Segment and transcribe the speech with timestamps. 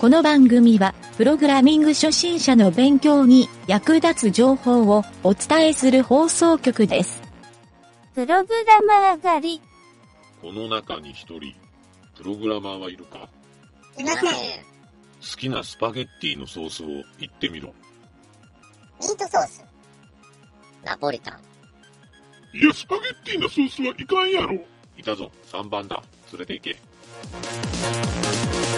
[0.00, 7.20] この番組は、プログラミング初心者の勉強に役立つ情報をお伝えする放送局です。
[8.14, 9.60] プログラマー狩り。
[10.40, 11.54] この中に一人、
[12.16, 13.28] プログラマーはいるか？
[13.98, 14.22] いません。
[14.22, 14.32] ミ好
[15.38, 16.86] きなスパゲッティのソースを
[17.18, 17.74] 言ってみろ。
[19.12, 19.62] ートソース。
[20.82, 21.38] ナポリタ
[22.54, 22.58] ン。
[22.58, 24.58] いや、スパゲッティのソースはいかんやろ。
[24.96, 26.02] いたぞ、3番だ。
[26.32, 26.78] 連れて行け。
[28.70, 28.76] は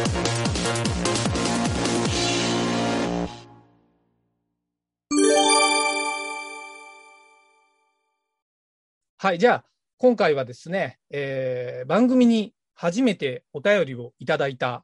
[9.34, 9.64] い、じゃあ、
[9.98, 14.82] 今回はですね、えー番組に初めてお便りをいただいた、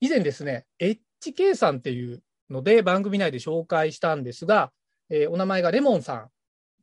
[0.00, 4.70] 以前ですね、HK さんっていうので番組内で紹介したんですが、
[5.08, 6.28] えーお名前がレモンさん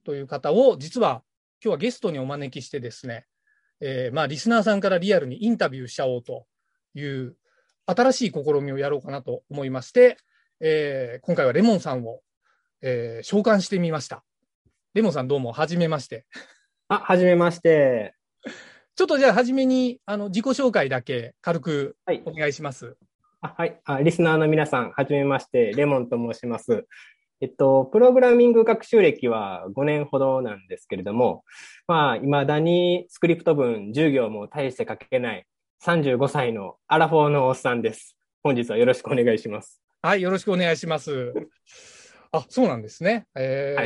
[0.04, 1.22] という方を、実は
[1.64, 3.28] 今日はゲストにお招きしてですね、
[3.80, 6.48] えーまあ、リスナーさんからリアルにインタビューしちゃおうと
[6.98, 7.36] いう
[7.86, 10.18] 新しい試みをやろうかなと思いまして、
[10.60, 12.22] えー今回はレモンさんを、
[12.82, 14.24] えー召喚してみました。
[14.94, 16.26] レモンさんどうも、はじめまして。
[16.90, 18.16] あ、はじめまして。
[18.96, 22.32] ちょっとじゃあ、初めに、あの、自己紹介だけ軽くはいお。
[22.32, 22.98] 願いします。
[23.42, 24.00] あはいあ。
[24.02, 25.72] リスナーの皆さん、はじめまして。
[25.74, 26.88] レモンと申します。
[27.40, 31.44] えっと、プログラミング学習歴は5年ほどなんですけれども、
[31.88, 35.46] まあ、未だにスクリプト文10行も大して書けない
[35.84, 38.18] 35歳のアラフォーのおっさんです。
[38.44, 39.82] 本日はよろしくお願いします。
[40.02, 41.34] はい、よろしくお願いします。
[42.32, 43.26] あ、そうなんですね。
[43.36, 43.86] えーは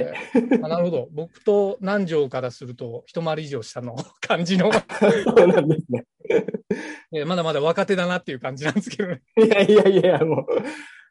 [0.59, 0.64] い。
[0.64, 1.09] あなるほど。
[1.12, 6.06] 僕と南條からすると、一回り以上下の 感じの、 そうなんですね。
[7.14, 9.22] えーまだまだ若手だなっていう感じなんですけどね。
[9.38, 10.45] いやいやいや、もう、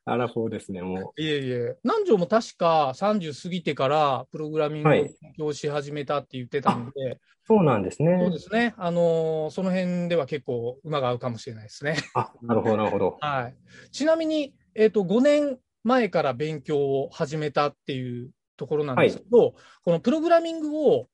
[0.04, 1.78] アラフォーですね、もいえいえ。
[1.84, 7.18] 南條も確か30過ぎてから、プログラミングをはい勉強し始めたって言ってたんで、う。
[7.46, 8.18] そうなんですね。
[8.18, 8.74] そうですね。
[8.78, 11.96] あのーその辺では結構馬が合うかもしれないですね。
[12.14, 13.18] あ、なるほど、なるほど。
[13.20, 13.56] はい。
[13.92, 21.08] ちなみに、えっ、と、5年前から勉強を始めたっていうところなんですけど、このプログラミングを、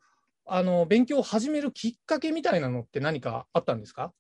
[0.46, 4.12] あの、勉強を始めるきっかけみたいなのって何かあったんですか？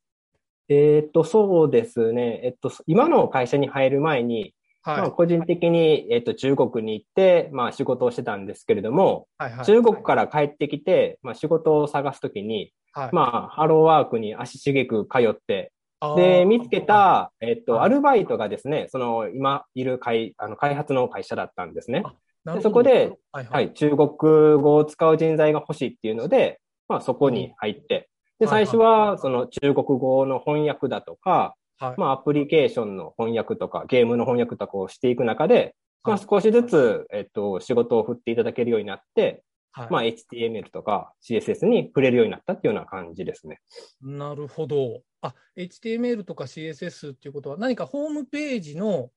[0.68, 2.40] えーっと、そうですね。
[2.42, 5.00] えっと、今の会社に入る前に、はい。
[5.00, 15.72] まあ、個人的に、えっと、中国に行って、まあ、仕事をしてたんですけれども、はいはい、中国から帰ってきて、まあ、仕事を探すときに、はい、まあ、ハローワークに足しげく通って、
[16.16, 22.02] で、見つけ、た、えっと、はいアルバイトがですね、その、今いる会、あの、開発の会社だったんですね。
[22.44, 23.50] なるほどそこで、はいは。
[23.50, 28.08] はいい、中国語を使う人材が欲しいっていうので、まあ、そこに入って、
[28.38, 31.94] で、はいはい最初は、その中国語の翻訳だとか、はい。
[31.98, 39.42] まあ、アプリケーションの翻訳とか、ゲームの翻訳とかをしていく中で、まあ、はい少しずつ、えっと、仕事を振っていただけるようになって、
[39.72, 43.60] はいまあ、HTML とか CSS に触れるようになったっていうような感じですね。
[44.00, 45.02] なるほど。
[45.20, 49.10] あ、HTML とか CSS っていうことは、何かホームページの、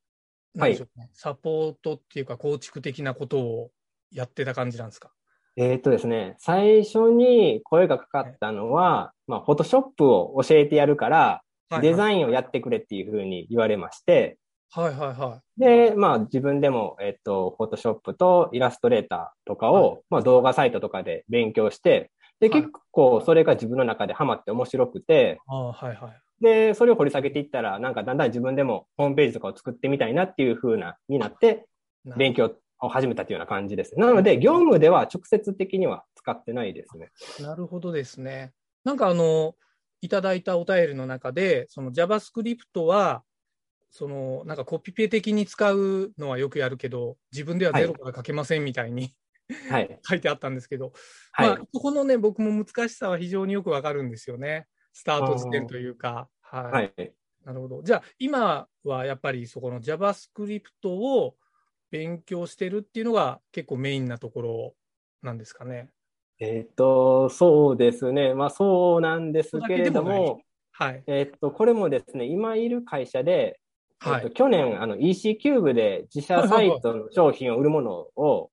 [0.53, 3.71] 何でしょうね、サポートっていうか構築的なことを
[4.11, 5.11] やってた感じなんですか？
[5.61, 11.41] えっとですね、最初に声がかかったのは、まあ、フォトショップを教えてやるから、
[11.81, 12.27] デザイン。
[12.27, 14.37] をやってくれっていうふうに言われまして、
[14.71, 20.01] はいはいはで、まあ自分でも、えっと、フォトショップとイラストレーターとかを、はい。
[20.09, 22.09] まあ動画サイトとかで勉強して、
[22.39, 22.61] で、はい。
[22.61, 26.41] 結構それが自分の中でハマって面白くて、はいはい。
[26.41, 31.65] で、それを掘り下げていったら、なんかだんだん自分でもホームページとかを作ってみたいなっていう風な、になって、
[32.05, 33.97] な勉強を始めたというような感じです。
[33.97, 37.11] なので、業務では直接的には使ってないですね。
[37.39, 38.53] なるほどですね。
[38.83, 39.55] なんかあの、
[40.01, 43.23] いただいたお便りの中で、その JavaScript は、
[43.91, 49.13] そのなんかコピペ的に使うのはよくやるけど、自分ではゼロから書けませんみたいに、
[49.69, 49.99] はい。
[50.07, 50.93] 書いてあったんですけど、
[51.31, 51.49] はい。
[51.49, 54.67] まあ、ここのね、僕も難しさは非常によくわかるんですよね。
[54.93, 56.29] スタート時点というか。
[56.41, 56.71] はい。
[56.71, 57.13] はい。
[57.45, 57.83] なるほど。
[57.83, 61.35] じゃあ、今はやっぱりそこの JavaScript を
[61.91, 64.73] 勉強してるっていうのが結構メインなところ
[65.21, 65.89] なんですかね。
[66.39, 68.33] えっと、そうですね。
[68.33, 70.41] まあそうなんですけれどもも、
[70.71, 71.03] はい。
[71.07, 73.59] えっと、これもですね、今いる会社で、
[73.99, 78.49] はいえっと、去年、あの、EC キューブで自社サイトの商品を売るものを、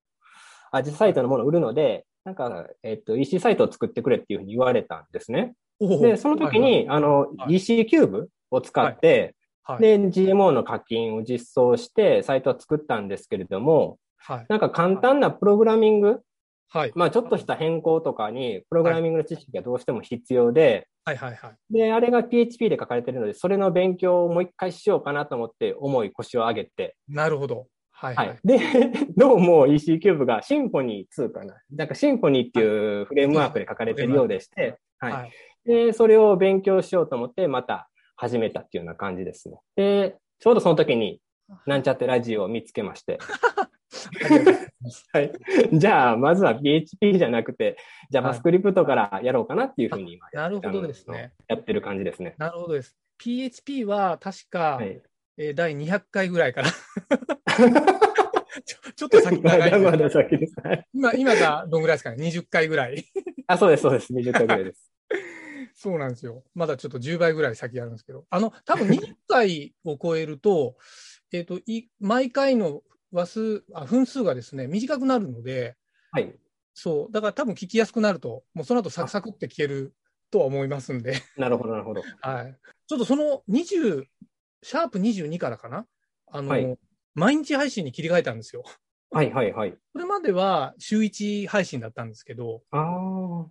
[0.73, 5.55] あ、自社サイトのものを売るので、なんか、えっと、EC サイトを作ってくれっていうふうに言われたんですね。
[5.79, 9.36] で、その時に、あの、はい EC キューブを使って、
[9.67, 14.45] はい、で、GMO の課金を実装して、サイトを作ったんですけれども、はい。
[14.47, 16.21] なんか簡単なプログラミング、
[16.69, 16.91] はい。
[16.95, 21.73] まあちょっとした変更とかに、プログラミングの知識がどうしても必要で、はいはいはい。
[21.73, 27.67] で、あれが PHP で書かれてるので、それの勉強をもう一回しようかなと思って、重い腰を上げて、なるほど。
[27.91, 28.23] はいは。
[28.23, 28.47] はいい。
[28.47, 28.59] で、
[29.17, 31.55] どうも EC キューブがシンフォニー2かな。
[31.71, 35.13] なんかシンフォニーっていうフレームワークで書かれてるようでして、はい。
[35.13, 35.31] はい。
[35.65, 39.59] で、それを勉強しようと思って、また始めたっていうような感じですね。
[39.75, 41.21] で、ちょうどその時に、
[41.65, 43.19] なんちゃってラジオを見つけまして。
[45.13, 45.31] はい。
[45.71, 47.77] じゃあ、まずは PHP じゃなくて、
[48.11, 51.33] JavaScript からやろうかなっていうふうに今なるほどですね。
[51.47, 52.35] やってる感じですね。
[52.37, 52.97] なるほどです。
[53.17, 55.01] PHP は確か、はい。
[55.37, 56.71] えー第200回ぐらいから
[58.65, 58.77] ちょ。
[58.95, 60.55] ちょっと先ま長いですだまだ先です。
[60.63, 63.05] はい今、今がどんぐらいですかね ?20 回ぐらい。
[63.45, 64.11] あ、そうです、そうです。
[64.11, 64.91] 20回ぐらいです。
[65.77, 66.43] そうなんですよ。
[66.55, 68.25] まだちょっと10倍ぐらい先あるんですけど。
[68.31, 70.75] あの、多分20回を超えると、
[71.31, 72.81] えっと、い、毎回の
[73.11, 75.77] 話数、あ、分数がですね、短くなるので、
[76.11, 76.35] はい。
[76.73, 77.11] そう。
[77.11, 79.93] だから多分聞きやすくなると、もうその後サクサクって聞ける
[80.31, 81.21] とは思いますんで。
[81.37, 82.01] なるほど、なるほど。
[82.21, 82.57] はい。
[82.87, 84.05] ちょっとその20、
[84.63, 85.85] シャープ22からかな？
[86.25, 86.79] あの、はい
[87.17, 88.63] 毎日配信に切り替えたんですよ。
[89.11, 89.71] はい、はい、はい。
[89.71, 92.85] これまでは週1配信だったんですけど、ああ。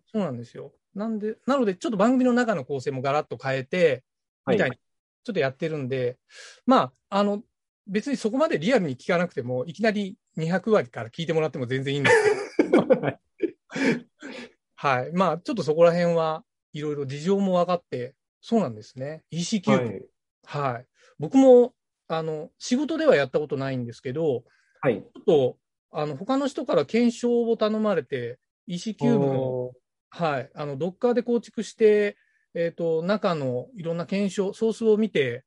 [0.07, 0.73] そうなんですよ。
[0.95, 4.05] なんで、なのでちょっと番組の中の構成もガラッと変えて、
[4.47, 6.19] みたいに、ちょっとやってるんで、
[6.67, 7.43] まあ、あの、
[7.87, 13.21] 別にそこまでリアルに聞かなくても、いきなり200割から聞いてもらっても全然いいんですけど、は い
[14.75, 15.13] はい。
[15.13, 19.25] まあ、ちょっとそこら辺はいろいろ事情も分かって、そうなんですね。
[19.31, 20.11] EC キューブ。
[20.45, 20.73] はい。
[20.73, 20.87] はい。
[21.19, 21.75] 僕も、
[22.09, 24.45] あの、仕事ではやったことないんですけど、
[24.87, 25.03] はい。
[25.03, 25.57] ちょっと、
[25.91, 28.39] あの、他の人から検証を頼まれて、
[28.69, 29.73] EC-CUBE の、お
[30.11, 32.17] はい、あの、ドッカーで構築して、
[32.55, 35.45] えっ、と、中のいろんな検証、ソースを見て、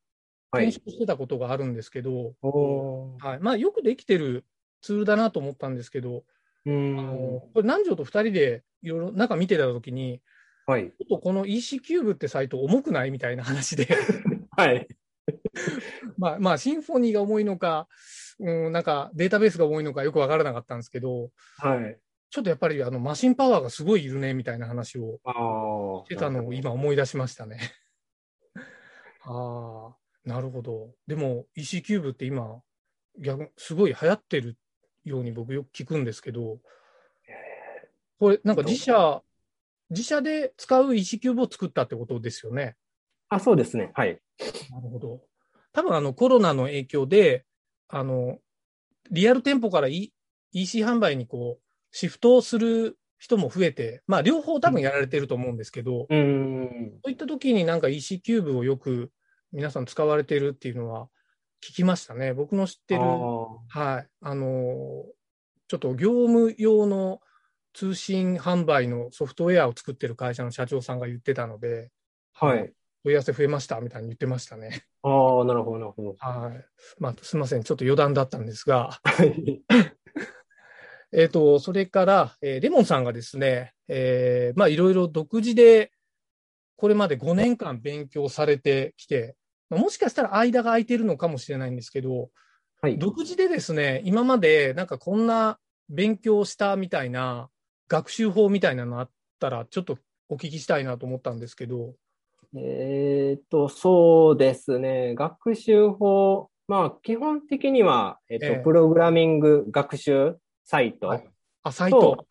[0.51, 0.83] はい検。
[0.85, 3.39] 証してたことがあるんですけど、おーはい。
[3.39, 4.45] まあ、よくできてる
[4.81, 6.23] ツールだなと思ったんですけど、
[6.65, 7.39] うあのん。
[7.39, 10.21] これ南條と二人でいろいろ中見てたときに、
[10.65, 10.89] はい。
[10.89, 13.87] ちょっとこの EC キューブってサイト重くないみたいな話で、
[14.57, 14.87] はい。
[16.17, 17.87] まあ、まあ、 Symfony が重いのか、
[18.39, 21.97] うん、なんかデータベースが重いのかよくわからなかったんですけど、はい。
[22.29, 25.19] ちょっとやっぱりあのマシンパワーがすごいいるねみたいな話を。
[26.05, 27.59] してたのを今思い出しましたね。
[29.21, 30.93] ああ、なるほど。
[31.07, 32.61] でも EC キューブって今、
[33.17, 34.57] 逆すごい流行ってる
[35.03, 36.59] ように僕よく聞くんですけど、
[38.19, 39.21] これなんか自社、
[39.89, 42.75] 自社で使う EC キューブを作ったってことですよね？
[43.29, 43.91] あ、そうですね。
[43.95, 44.21] はい。
[44.69, 45.21] なるほど。
[45.71, 47.45] 多分あのコロナの影響で、
[47.89, 48.37] あの、
[49.11, 50.13] リアル店舗から、E、
[50.53, 56.99] EC 販売にこう、シフトをする人も増えて、まあ両方多分やられてると思うんですけど、うーん。
[57.03, 59.11] そういった時になんか EC キューブをよく
[59.51, 61.09] 皆さん使われてるっていうのは
[61.61, 62.33] 聞きましたね。
[62.33, 63.05] 僕の知ってる、あ
[63.67, 65.05] はい、あの、
[65.67, 67.19] ちょっと業務用の
[67.73, 72.73] 通信販売のソフトウェアを作ってる会社の社長さんが言ってたので、ーはい。
[73.03, 74.83] 問い合わせ増えましたみたいに言ってましたね。
[75.03, 76.15] ああ、なるほど、なるほど。
[76.19, 76.65] はい。
[76.99, 77.63] まあ、すみません。
[77.63, 79.63] ちょっと余談だったんですが、はい。
[81.11, 85.91] えっ、と、それから、えーレモンさんがですね、えーまあ、いろいろ独自で、
[86.75, 89.35] これまで5年間勉強されてきて、
[89.69, 92.29] まあもしかしたら間が空いてるのかもしれないんですけど、
[92.81, 92.97] はい。
[92.97, 95.59] 独自でですね、今までなんかこんな
[95.89, 97.49] 勉強したみたいな、
[97.87, 99.09] 学習法みたいなのあっ
[99.39, 99.97] たら、ちょっと
[100.29, 101.95] お聞きしたいなと思ったんですけど、
[102.55, 105.13] えっと、そうですね。
[105.15, 106.49] 学習法。
[106.67, 111.07] まあ、基本的には、えっと、ええプログラミング学習サイト。
[111.07, 111.29] ははいい。
[111.63, 112.25] あ、サイト？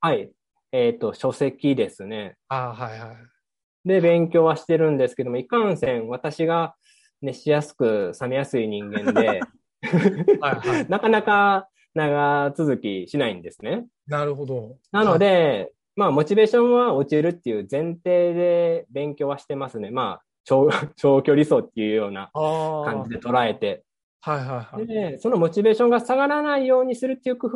[0.00, 0.30] はい。
[0.72, 2.36] えっと、書籍ですね。
[2.48, 3.16] あはいはい。
[3.84, 6.74] で、勉強はしてるんですけども、いかんせん、私が
[7.20, 9.42] 熱しやすく冷めやすい人間で、
[10.40, 10.86] はいはい。
[10.90, 13.86] なかなか長続きしないんですね。
[14.06, 14.78] なるほど。
[14.92, 19.90] なので、まあ、モチベーションは落ちるっていう前提で勉強はしてますね。
[19.90, 22.30] まあ、長 長距離走っていうような。
[22.32, 23.84] 感じで捉えて。
[24.20, 24.46] はいはい
[24.76, 24.86] はい。
[24.86, 27.48] で、そのモチベーションが下がらないようにするっていう工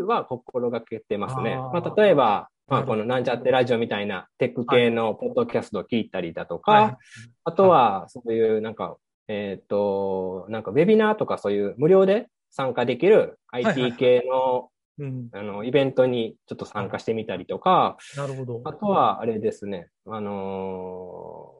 [0.00, 1.56] 夫は心がけてますね。
[1.56, 6.96] まあ、例えば、まあ、このなんちゃってラジオみたいなテック系のポッドキャストを聞いたりだとか、はい
[7.44, 14.68] あとは、そういうなんか、えっ、と、なんかウェビナーとかそういう無料で参加できる IT 系の、
[14.98, 15.28] うん。
[15.32, 18.62] あの、イベントにちょっと参加してみたりとか、なるほど。
[18.64, 21.58] あとは、あれですね、あのー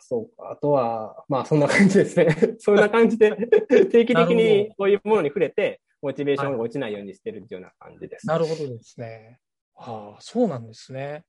[0.00, 2.28] そうか、あとは、まあそんな感じですね。
[2.60, 3.30] そんな感じで、
[3.90, 8.26] 定期的にこういうものに触れて、モチベーションが落ちないようにしてるっていうような感じです。
[8.26, 9.40] なるほどですね。
[9.74, 11.24] はあ、そうなんですね。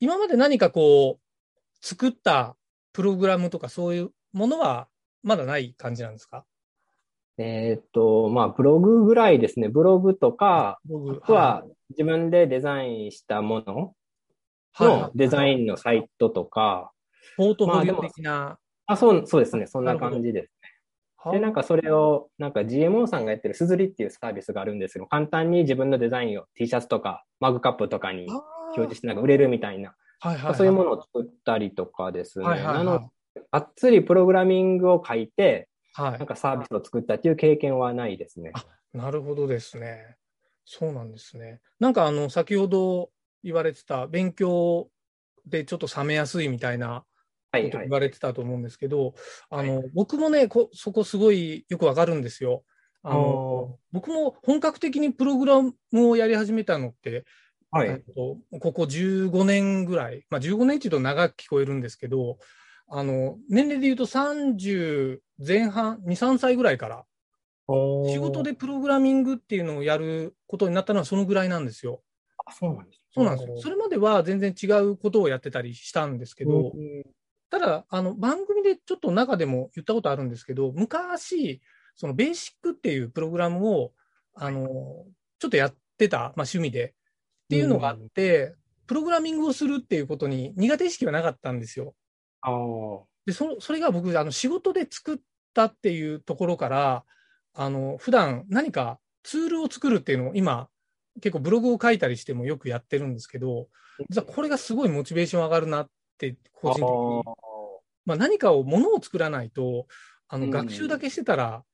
[0.00, 2.56] 今まで何かこう、作った
[2.92, 4.88] プログラムとかそういうものは
[5.22, 6.44] まだない感じなんですか？
[7.38, 9.68] えーっと、まあブログぐらいですね。
[9.68, 13.94] ブログとか、僕あとは自分でデザインしたもの
[14.72, 15.52] はいのデザン。
[15.52, 16.92] インのサイトとか、
[17.36, 18.58] ポートフォリオ的な。
[18.86, 19.66] あ、そう、そうですね。
[19.66, 20.50] そんな感じです。
[21.16, 28.34] はあで、なんかそれを、なんか GMO さんがやってるすずりっていうサービスがあるんですけど、簡単に自分のデザインを T シャツとかマグカップとかにあ
[28.76, 32.44] 表示してなんか売れるみたいな、はいはいはい、そういうものを作ったりとかですね。
[32.44, 32.98] はいはいはいなの
[33.34, 36.26] で、がっつりプログラミングを書いて、はいなん。
[36.26, 38.52] かサービスを作ったっていう経験はないですね。
[38.92, 40.16] なるほどですね。
[40.64, 41.60] そうなんですね。
[41.80, 43.10] なんかあの、先ほど
[43.42, 44.90] 言われてた勉強
[45.46, 47.04] でちょっと冷めやすいみたいな
[47.52, 47.88] こと言。
[47.88, 49.14] われてたと思うんですけど、
[49.48, 52.64] あの、僕もねこ、そこすごいよくわかるんですよ。
[53.02, 55.74] あの、僕も本格的にプログラム
[56.08, 57.24] をやり始めたのって、
[57.70, 57.88] はい。
[57.88, 62.38] えっと、ここ15年ぐらい、まあ15年っていうと長く聞こえるんですけど、
[62.88, 67.06] あの、年齢で言うと30前半、2、3歳ぐらいから、
[68.02, 72.02] 仕事でプログラミングっていうのをやることになったのはそのぐらいなんですよ。
[72.44, 73.04] あ、そうなんです。
[73.10, 73.52] そうなんですよ。
[73.56, 76.78] それまでは全然違うことをやってたりしたんですけど、
[77.50, 81.60] ただ、あの、番組でちょっと中でも言ったことあるんですけど、昔、
[81.94, 83.92] そのベーシックっていうプログラムを、
[84.34, 85.06] あの、
[85.38, 91.94] ちょっとやってた、まあ趣味で、っていうのがあって、プログラミングをするっていうことに苦手意識はなかったんですよ。
[93.26, 95.18] で、そそれが僕、あの、仕事で作っ
[95.52, 97.04] たっていうところから、
[97.54, 100.68] あの、普段何かツールを作るっていうのを今、
[101.20, 103.68] 結構ブログを書いたりしてもよくやってるんですけど、
[104.08, 107.22] 実はこれがすごいモチベーション上がるなって、個人的に。
[108.04, 109.86] まあ、何かを、ものを作らないと、
[110.28, 111.64] あの、うん学習だけしてたら、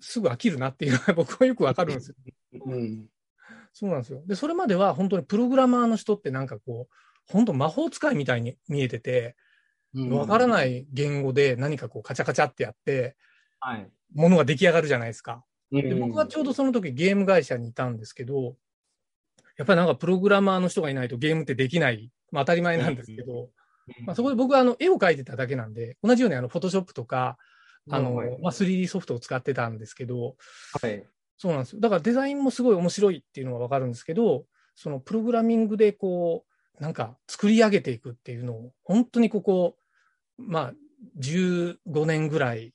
[0.00, 2.16] すぐ飽きるなっていうのが 僕はよくわかるんですよ。
[2.64, 3.08] うん。
[3.72, 4.22] そうなんですよ。
[4.26, 6.94] で、それまでは本当にプログラマーの人ってなんかこう、
[7.28, 9.36] 本当魔法使いみたいに見えてて、
[10.10, 10.48] わからい。
[10.48, 13.16] ない言語で何かこうカチャカチャってやって、
[13.60, 13.90] はい。
[14.14, 15.44] ものが出来上がるじゃないですか。
[15.70, 18.56] でで僕はちょうどその時ゲーム会社にいたんですけど、
[19.56, 23.48] やっぱりなんかプログラマーの人がいないとゲームってできない、まあ当たり前なんですけど、
[24.04, 27.36] まあそこで僕はあの絵を描いてただけなんで、同じようにあのフォトショップとか、
[27.90, 30.36] あの、はいまあ 3D ソフトを使ってたんですけど、
[30.80, 31.04] はい。
[31.38, 31.80] そうなんですよ。
[31.80, 36.44] だからデザインもすごい面白いっていうのはわかるんですけど、そのプログラミングでこ
[36.78, 39.76] う、なんか作り上げていくっていうのを、本当にここ、
[40.38, 40.72] まあ、
[41.20, 42.72] 15年ぐらい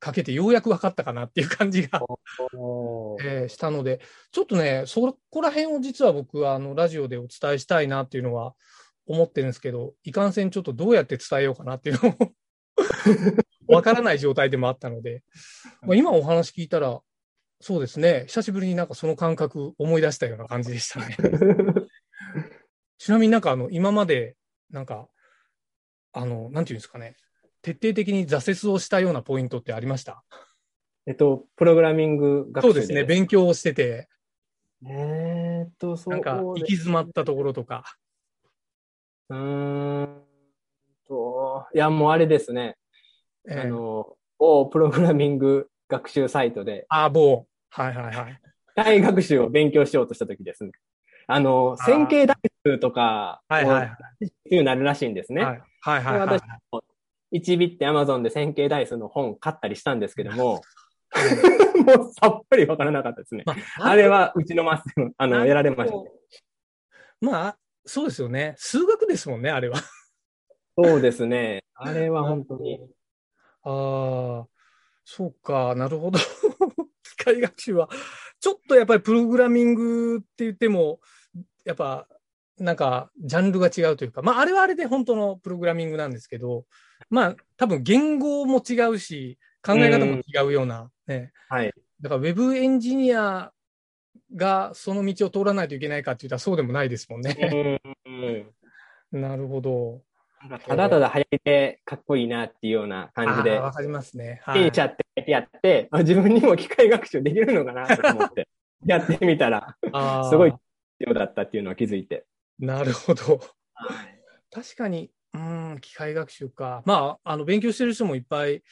[0.00, 2.00] かけてようやく分かったかなっていう感じが、
[3.22, 4.00] えーしたので、
[4.32, 8.54] ちょっとね、そこら辺を実は僕はあのラジオでお伝えしたいなっていうのは
[9.06, 12.32] 思ってるんですけど、いかんせんちょっとどうやって伝えようかなっていうのを
[13.76, 15.22] わからない状態でもあったので、
[15.82, 17.00] まあ、今お話聞いたら、
[17.60, 21.16] そうですね、久しぶりになんかその感覚思い出したような感じでしたね。
[22.96, 24.36] ちなみになんかあの、今まで、
[24.70, 25.08] なんか、
[26.12, 27.16] あの、なんていうんですかね、
[27.62, 30.24] 徹底的に挫折をしたようなポイントってありました？
[31.06, 34.08] えっと、プログラミング学習そうですね、勉強をしてて、
[34.86, 37.84] えーっと、そうなんか行き詰まったところとか。
[39.28, 40.22] うーん
[41.06, 42.76] と、いや、もうあれですね。
[43.48, 47.46] えーあの、某プログラミング学習サイトで、あー、某。
[47.70, 48.40] はいはいはい。
[48.76, 50.72] 機械学習を勉強しようとしたときですね。
[51.26, 54.26] あの、線形代数とか、はいはいはい。
[54.26, 55.44] っていうなるらしいんですね。
[55.44, 56.82] はいはいはいはい私も
[57.32, 60.62] 1ビって Amazon で線形代数の本買ったりしたんですけども、
[61.84, 63.44] もうさっぱりわからなかったですね。
[63.46, 66.10] まあれはうちのマスでも、あの、やられましたね。
[67.20, 68.54] まあ、そうですよね。
[68.56, 69.78] 数学ですもんね、あれは。
[70.76, 71.62] そうですね。
[71.74, 72.80] あれは本当に。
[73.62, 74.48] ああ、
[75.04, 76.18] そうか、なるほど。
[77.02, 77.88] 機械学習は、
[78.40, 81.00] ちょっとやっぱりプログラミングって言っても、
[81.64, 82.08] やっぱ、
[82.60, 86.66] なんか、ジャンルが違うというか、まあ、あれはあれで本当のプログラミングなんですけど、
[87.08, 91.32] まあ、多分言語も違うし、考え方も違うような、ね。
[91.48, 91.72] はい。
[92.00, 93.52] だから、ウェブエンジニア
[94.34, 97.80] がその道を通らないといけないかって言ったらそうでもないですもんね。
[98.06, 98.46] うん
[99.20, 100.02] なるほど。
[100.66, 104.40] ただただ流行りでかっこいいなっていうような感じでわかりますね。
[104.44, 108.48] はピンチャってやって、あ自分にも機械学習できるのかなと思って、
[108.86, 109.76] やってみたら、
[110.30, 110.60] すごい必
[111.00, 112.24] 要だったっていうのは気づいて。
[112.60, 113.40] なるほど。
[114.50, 116.82] 確かに、うん、機械学習か。
[116.84, 118.62] まあ、あの、勉強してる人もいっぱい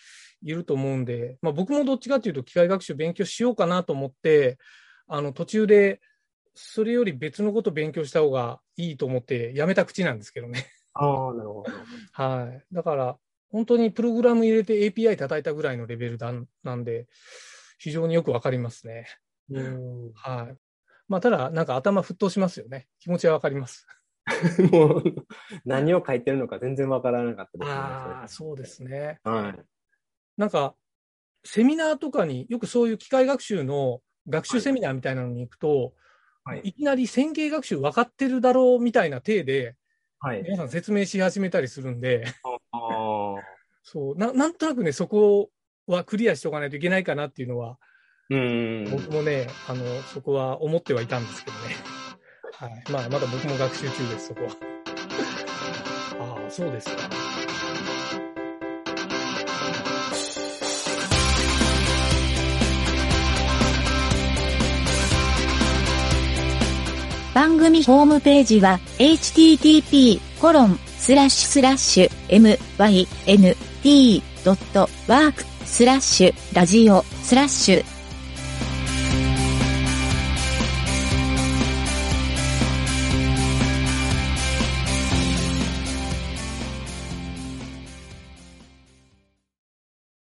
[0.43, 4.59] いると思うんで、まあ僕もどっちかというと機械学習勉強しようかなと思って、
[5.07, 6.01] あの、途中で、
[6.55, 10.67] それより別のこと勉強した方がいいと思ってやめた口なんですけどね。
[10.95, 11.71] ああ、なるほど。
[12.13, 12.75] はい。
[12.75, 13.17] だから、
[13.51, 16.33] 本当にプログラム入れて API 叩いたぐらいのレベルだ
[16.65, 17.07] なんで、
[17.79, 19.07] 非常によくわかりますね。
[19.51, 20.57] うんはい。
[21.09, 22.87] まあ、ただ、なんか頭沸騰しますよね。
[23.01, 23.87] 気持ちはわかります。
[24.71, 25.03] もう、
[25.65, 27.75] 何を書いてるのか全然わからなかったですね。
[27.75, 29.21] ああ、そうですね。
[29.25, 29.65] はい。
[30.37, 30.75] なんか、
[31.45, 35.95] セミナーとかによくそういう機械学習の学習セミナーみたいなのに行くと、
[36.45, 39.77] はいい、きなり線形学習分かってるだろうみたいな体で、
[40.21, 40.43] はい。
[40.43, 42.25] 皆さん説明し始めたりするんで、
[42.73, 43.35] あ
[43.83, 45.51] そうな、なんとなくね、そこ
[45.87, 47.79] はクリアしておかないといけないかなっていうのは、
[48.31, 51.77] うん僕もねあの、そこは思ってはいたんですけどね。
[52.53, 52.85] はい。
[52.91, 54.51] まあ、まだ僕も学習中です、そこは。
[56.43, 57.09] ああ、そうですか。
[67.39, 72.11] 番組ホームページは http コロンスラッシュスラッシュ
[73.85, 77.98] mynt.work スラッシュラジオスラッシュ